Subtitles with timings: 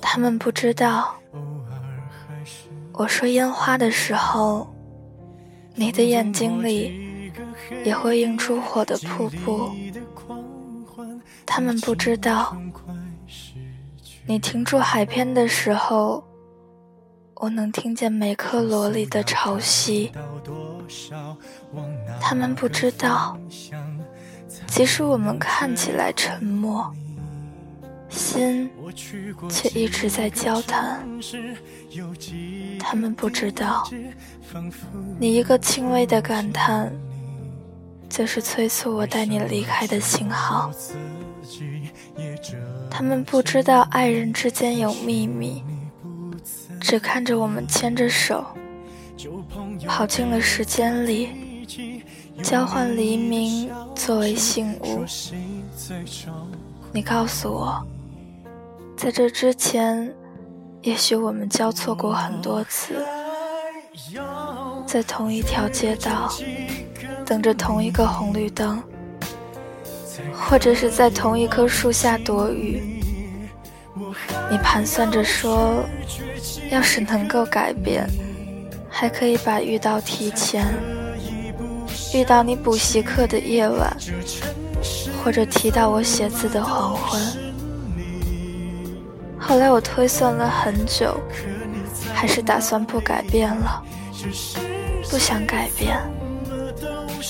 [0.00, 1.14] 他们不知道
[2.92, 4.66] 我说烟花的时候
[5.74, 7.30] 你的眼睛里
[7.84, 9.70] 也会映出火的瀑布。
[11.44, 12.56] 他们不知道
[14.26, 16.22] 你停住海边的时候
[17.34, 20.10] 我能听见每颗螺里的潮汐。
[22.20, 23.38] 他们不知道
[24.66, 26.92] 即使我们看起来沉默，
[28.08, 28.70] 心
[29.48, 31.06] 却一直在交谈。
[32.78, 33.88] 他们不知道，
[35.18, 36.92] 你一个轻微的感叹，
[38.08, 40.70] 就是催促我带你离开的信号。
[42.90, 45.62] 他们不知道，爱人之间有秘密，
[46.80, 48.44] 只看着我们牵着手，
[49.86, 51.30] 跑进了时间里。
[52.42, 55.04] 交换黎明作为信物，
[56.92, 57.82] 你告诉我，
[58.96, 60.10] 在这之前，
[60.80, 62.94] 也许我们交错过很多次，
[64.86, 66.32] 在同一条街道，
[67.24, 68.82] 等着同一个红绿灯，
[70.32, 73.02] 或者是在同一棵树下躲雨。
[74.50, 75.84] 你盘算着说，
[76.70, 78.08] 要是能够改变，
[78.88, 80.64] 还可以把遇到提前。
[82.14, 83.94] 遇到你补习课的夜晚，
[85.22, 87.45] 或者提到我写字的黄昏。
[89.46, 91.16] 后来我推算了很久，
[92.12, 93.80] 还是打算不改变了，
[95.08, 95.96] 不想改变。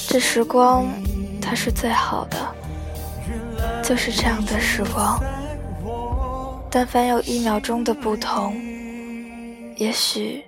[0.08, 0.86] 这时光，
[1.42, 2.38] 它是最好的，
[3.82, 5.22] 就是这样的时光。
[6.70, 8.56] 但凡有一秒钟的不同，
[9.76, 10.42] 也许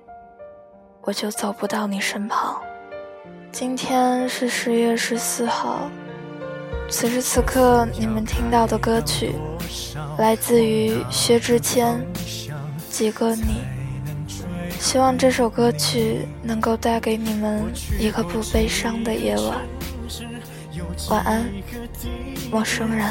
[1.03, 2.59] 我就走不到你身旁。
[3.53, 5.91] 今天是十月十四号，
[6.91, 9.35] 此时此刻你们听到的歌曲，
[10.19, 11.95] 来自于薛之谦
[12.91, 13.43] 《几个你》。
[14.81, 17.63] 希望这首歌曲能够带给你们
[17.99, 19.59] 一个不悲伤的夜晚。
[21.11, 21.45] 晚安，
[22.51, 23.07] 陌生人。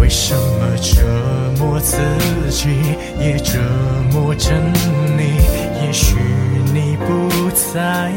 [0.00, 1.02] 为什么折
[1.58, 1.96] 磨自
[2.50, 2.68] 己，
[3.20, 3.58] 也折
[4.12, 4.52] 磨着
[5.16, 5.36] 你？
[5.84, 6.16] 也许
[6.72, 8.10] 你不在，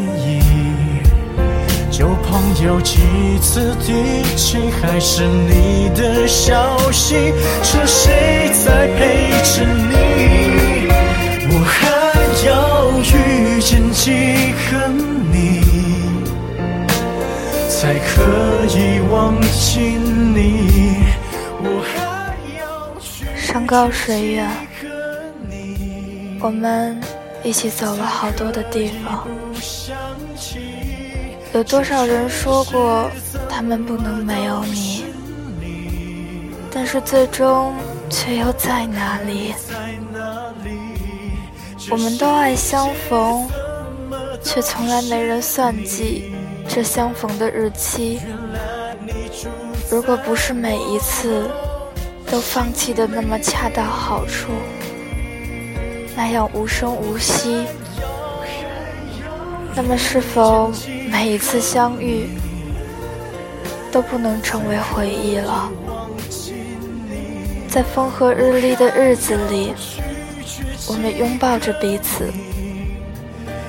[1.99, 2.97] 旧朋友几
[3.41, 10.87] 次提起，还是你的消息，是谁在陪着你？
[11.51, 11.77] 我还
[12.47, 15.59] 要遇见几个你，
[17.67, 18.23] 才可
[18.69, 19.81] 以忘记
[20.33, 21.03] 你？
[23.35, 24.49] 山高水远，
[26.39, 26.97] 我们
[27.43, 29.27] 一起走了好多的地方。
[31.53, 33.09] 有多少人说过
[33.49, 35.03] 他们不能没有你？
[36.71, 37.73] 但是最终
[38.09, 39.55] 却又在哪里？
[41.89, 43.47] 我们都爱相逢，
[44.43, 46.31] 却从来没人算计
[46.67, 48.19] 这相逢的日期。
[49.89, 51.49] 如果不是每一次
[52.29, 54.51] 都放弃的那么恰到好处，
[56.15, 57.65] 那样无声无息，
[59.75, 60.71] 那么是否
[61.11, 62.29] 每一次相遇
[63.91, 65.69] 都不能成为回忆了？
[67.67, 69.73] 在风和日丽的日子里，
[70.87, 72.31] 我们拥抱着彼此，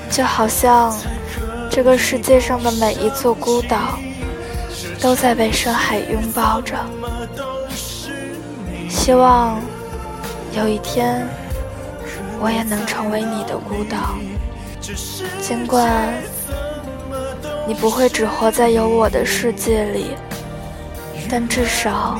[0.09, 0.95] 就好像
[1.69, 3.99] 这个世界上的每一座孤岛。
[4.99, 6.75] 都在被深海拥抱着，
[8.87, 9.59] 希望
[10.55, 11.27] 有一天
[12.39, 14.15] 我也能成为你的孤岛。
[15.41, 16.13] 尽管
[17.67, 20.07] 你不会只活在有我的世界里，
[21.29, 22.19] 但至少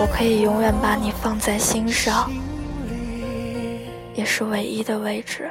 [0.00, 2.30] 我可以永远把你放在心上，
[4.14, 5.50] 也是唯一的位置。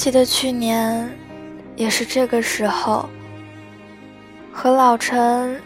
[0.00, 1.14] 记得去年，
[1.76, 3.06] 也是这个时候，
[4.50, 5.60] 和老陈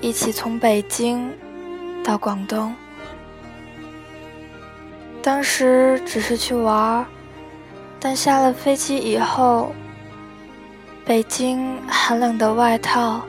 [0.00, 1.28] 一起从北京
[2.04, 2.72] 到广东。
[5.20, 7.04] 当时只是去玩儿，
[7.98, 9.72] 但下了飞机以后，
[11.04, 13.20] 北京寒冷的外套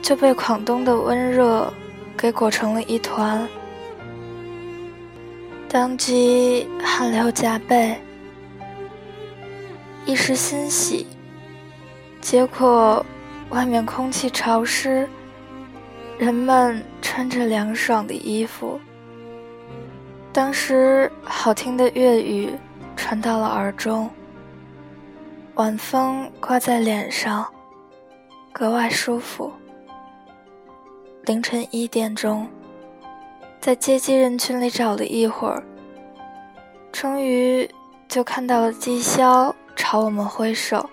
[0.00, 1.70] 就被广东的温热
[2.16, 3.46] 给裹成了一团，
[5.68, 7.94] 当即汗流浃背。
[10.06, 11.06] 一时欣喜，
[12.20, 13.04] 结果
[13.50, 15.08] 外面空气潮湿，
[16.18, 18.80] 人们穿着凉爽的衣服。
[20.32, 22.50] 当时好听的粤语
[22.96, 24.08] 传到了耳中，
[25.54, 27.46] 晚风刮在脸上，
[28.52, 29.52] 格外舒服。
[31.24, 32.48] 凌晨一点钟，
[33.60, 35.62] 在接机人群里找了一会儿，
[36.90, 37.68] 终于
[38.08, 39.52] 就看到了姬霄。
[39.82, 40.88] 朝我们挥手，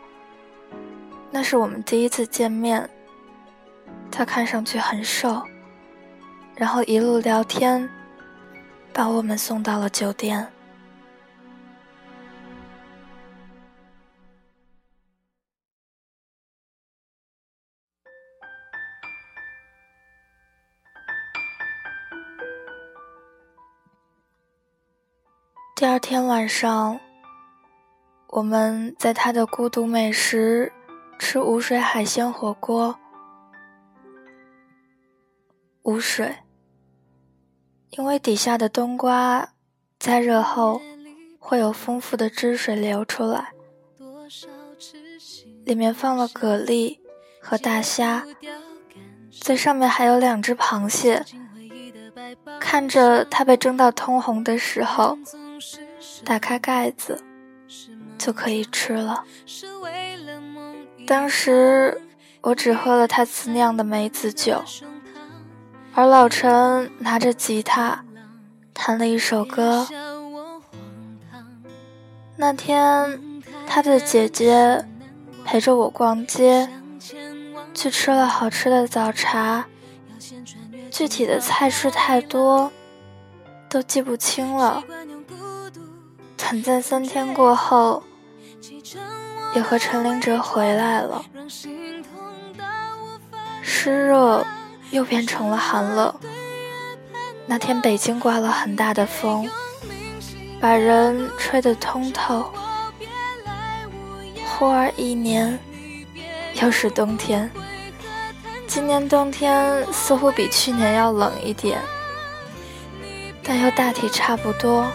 [1.29, 2.89] 那是我们第一次见面。
[4.09, 5.43] 他看上去很瘦，
[6.55, 7.87] 然后一路聊天，
[8.93, 10.47] 把我们送到了酒店。
[25.75, 26.97] 第二天晚上。
[28.29, 30.71] 我们在他的孤独美食
[31.17, 32.99] 吃无水海鲜火锅，
[35.83, 36.35] 无水，
[37.91, 39.53] 因为底下的冬瓜
[39.97, 40.81] 加热后
[41.39, 43.53] 会有丰富的汁水流出来，
[45.63, 46.99] 里面放了蛤蜊
[47.41, 48.25] 和大虾，
[49.31, 51.23] 最上面还有两只螃蟹。
[52.59, 55.17] 看着它被蒸到通红的时候，
[56.25, 57.23] 打开盖子。
[58.17, 59.23] 就可以吃了。
[61.05, 62.01] 当时
[62.41, 64.63] 我只喝了他自酿的梅子酒，
[65.93, 68.03] 而老陈拿着吉他
[68.73, 69.87] 弹了一首歌。
[72.35, 74.85] 那天，他的姐姐
[75.45, 76.69] 陪着我逛街，
[77.73, 79.65] 去吃了好吃的早茶，
[80.91, 82.71] 具体的菜式太多，
[83.69, 84.83] 都记不清了。
[86.35, 88.03] 短暂三天过后。
[89.55, 91.23] 也和陈林哲回来了，
[93.61, 94.45] 湿热
[94.91, 96.13] 又变成了寒冷。
[97.45, 99.49] 那天北京刮了很大的风，
[100.59, 102.51] 把人吹得通透。
[104.45, 105.57] 忽而一年，
[106.61, 107.49] 又是冬天。
[108.67, 111.79] 今年冬天似乎比去年要冷一点，
[113.43, 114.85] 但又大体差不多。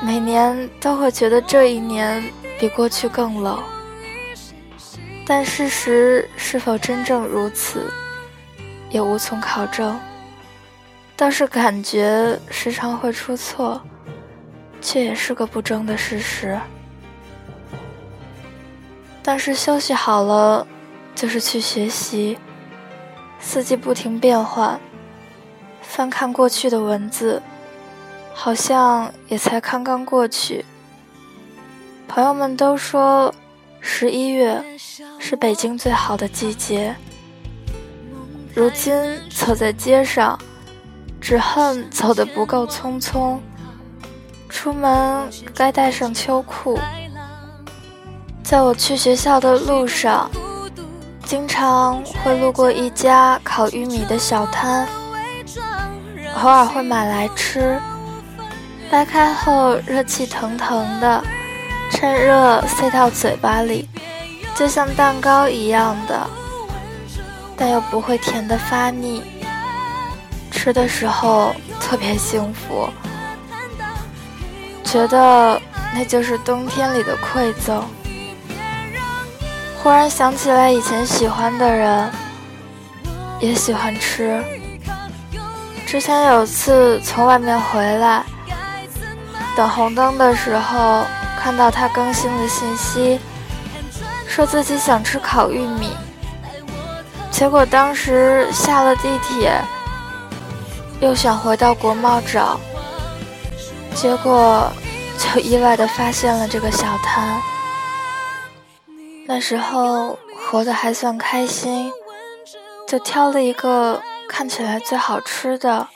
[0.00, 2.22] 每年都会觉得这一年
[2.58, 3.58] 比过去更冷，
[5.26, 7.92] 但事实是否真正如此，
[8.90, 9.98] 也无从考证。
[11.16, 13.82] 倒是感觉时常会出错，
[14.80, 16.58] 却也是个不争的事实。
[19.20, 20.64] 但是休息好了，
[21.14, 22.38] 就是去学习。
[23.40, 24.80] 四季不停变换，
[25.82, 27.42] 翻看过去的文字。
[28.40, 30.64] 好像也才刚刚过去。
[32.06, 33.34] 朋友们都说，
[33.80, 34.62] 十一月
[35.18, 36.94] 是北京最好的季节。
[38.54, 38.94] 如今
[39.28, 40.38] 走在街上，
[41.20, 43.40] 只恨走得不够匆匆。
[44.48, 46.78] 出门该带上秋裤。
[48.44, 50.30] 在我去学校的路上，
[51.24, 54.88] 经常会路过一家烤玉米的小摊，
[56.40, 57.76] 偶尔会买来吃。
[58.90, 61.22] 掰开后，热气腾腾的，
[61.90, 63.88] 趁热塞到嘴巴里，
[64.54, 66.26] 就像蛋糕一样的，
[67.56, 69.22] 但又不会甜的发腻。
[70.50, 72.88] 吃的时候特别幸福，
[74.82, 75.60] 觉得
[75.94, 77.84] 那就是冬天里的馈赠。
[79.82, 82.10] 忽忽然想起来以前喜欢的人，
[83.40, 84.44] 也喜欢吃。
[85.86, 88.22] 之前有次从外面回来，
[89.58, 91.04] 等红灯的时候，
[91.36, 93.18] 看到他更新的信息，
[94.28, 95.96] 说自己想吃烤玉米。
[97.28, 99.60] 结果当时下了地铁，
[101.00, 102.60] 又想回到国贸找，
[103.96, 104.70] 结果
[105.18, 107.42] 就意外的发现了这个小摊。
[109.26, 111.92] 那时候活得还算开心，
[112.86, 115.88] 就挑了一个看起来最好吃的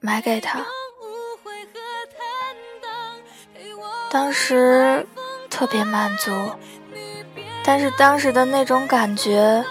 [0.00, 0.58] 买给他。
[4.16, 5.06] 当时
[5.50, 6.32] 特别满足，
[7.62, 9.62] 但是当时的那种感觉。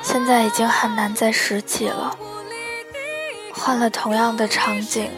[0.00, 2.16] 现在已经很难再拾起了。
[3.52, 5.10] 换了同样的场景，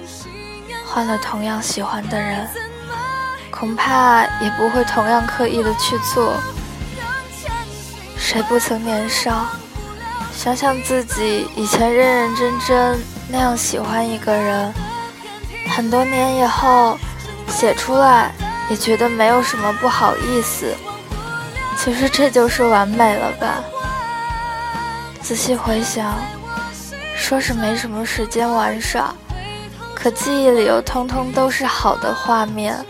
[0.84, 2.48] 换了同样喜欢的人，
[3.52, 6.34] 恐怕也不会同样刻意的去做。
[8.18, 9.46] 谁不曾年少？
[10.34, 14.74] 想想自己以前认认真真那样喜欢一个人，
[15.70, 16.98] 很多年以后
[17.46, 18.32] 写出来
[18.70, 20.74] 也觉得没有什么不好意思。
[21.76, 23.62] 其实这就是完美了吧？
[25.20, 26.14] 仔细回想，
[27.16, 29.14] 说是没什么时间玩耍，
[29.94, 32.84] 可记忆里又通通都是好的画面。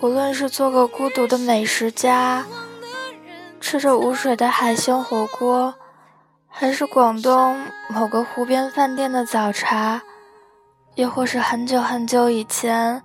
[0.00, 2.44] 无论是做个孤独的美食家，
[3.60, 5.74] 吃着无水的海鲜火锅，
[6.48, 10.02] 还是广东某个湖边饭店的早茶，
[10.96, 13.02] 又或是很久很久以前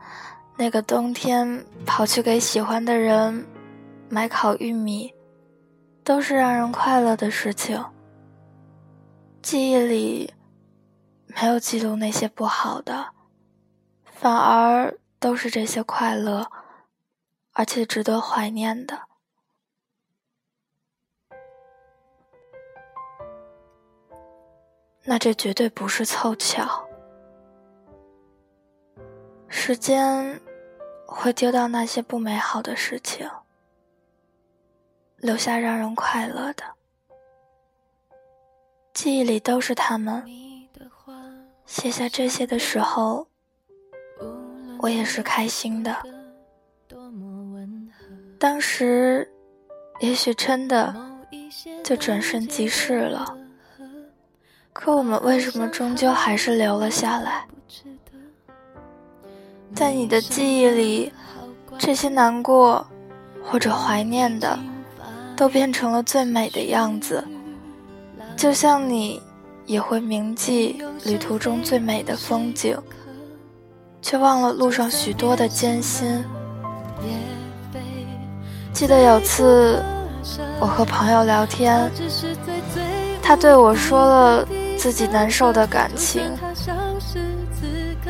[0.59, 3.47] 那个冬天跑去给喜欢的人
[4.09, 5.11] 买烤玉米。
[6.09, 7.85] 都是让人快乐的事情。
[9.43, 10.33] 记忆里
[11.27, 13.13] 没有记录那些不好的，
[14.05, 16.49] 反而都是这些快乐，
[17.53, 19.01] 而且值得怀念的。
[25.03, 26.87] 那这绝对不是凑巧。
[29.47, 30.41] 时间
[31.11, 33.29] 会丢掉那些不美好的事情。
[35.17, 36.63] 留下让人快乐的
[38.93, 40.23] 记忆里都是他们。
[41.65, 43.27] 写下这些的时候，
[44.79, 45.95] 我也是开心的。
[48.39, 49.29] 当时，
[49.99, 50.95] 也许真的
[51.83, 53.37] 就转瞬即逝了。
[54.71, 57.45] 可我们为什么终究还是留了下来？
[59.79, 61.13] 在你的记忆里，
[61.77, 62.86] 这些难过
[63.41, 64.59] 或者怀念的。
[65.38, 67.25] 都变成了最美的样子，
[68.36, 69.24] 就像你
[69.65, 72.77] 也会铭记旅途中最美的风景，
[74.01, 76.21] 却忘了路上许多的艰辛。
[78.74, 79.81] 记得有次
[80.59, 81.89] 我和朋友聊天，
[83.24, 84.45] 他对我说了
[84.77, 86.21] 自己难受的感情，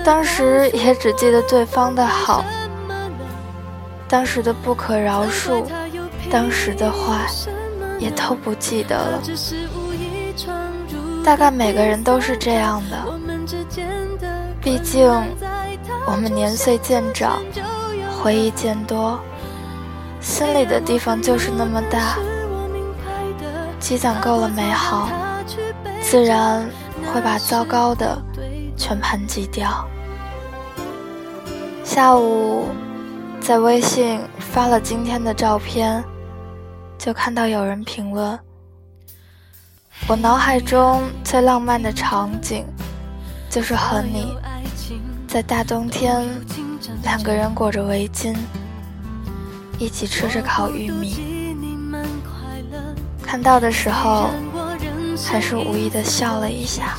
[0.04, 2.44] 当时也只记得对方的好，
[4.08, 5.66] 当时的不可饶恕。
[6.32, 7.26] 当时的话
[7.98, 9.22] 也都不记得了，
[11.24, 12.98] 大概每个人都是这样的。
[14.62, 15.10] 毕竟
[16.06, 17.42] 我们年岁渐长，
[18.22, 19.20] 回忆渐多，
[20.22, 22.20] 心里的地方就是那么大。
[23.80, 25.10] 积攒够了美好，
[26.00, 26.70] 自然
[27.12, 28.22] 会把糟糕的
[28.80, 29.88] 全盘击掉。
[31.84, 32.70] 下午
[33.40, 36.04] 在微信发了今天的照片。
[36.98, 38.38] 就看到有人评论，
[40.06, 42.66] 我脑海中最浪漫的场景，
[43.50, 44.36] 就是和你
[45.26, 46.28] 在大冬天，
[47.02, 48.36] 两个人裹着围巾，
[49.78, 51.64] 一起吃着烤玉米。
[53.24, 54.30] 看到的时候，
[55.26, 56.98] 还是无意的笑了一下。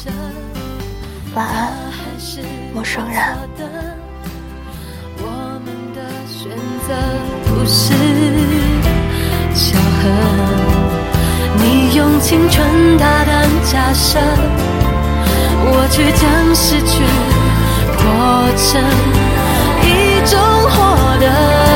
[1.34, 1.72] 晚安，
[2.74, 3.22] 陌生人，
[5.18, 6.50] 我们的选
[6.88, 6.94] 择
[7.46, 7.94] 不是
[9.54, 10.08] 巧合，
[11.56, 14.18] 你用青春大胆假设，
[15.62, 17.04] 我却将失去
[17.96, 18.02] 过
[18.56, 18.82] 程，
[19.86, 19.88] 一
[20.28, 20.36] 种
[20.68, 20.74] 获
[21.20, 21.69] 得。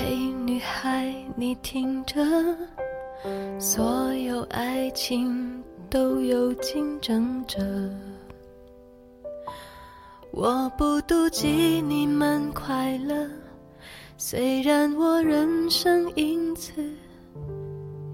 [0.00, 0.14] 嘿，
[0.46, 2.24] 女孩，你听着，
[3.58, 7.58] 所有爱情都有竞争者。
[10.30, 13.28] 我不妒忌你们快乐，
[14.16, 16.72] 虽然我人生因此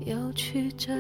[0.06, 0.90] 有曲折。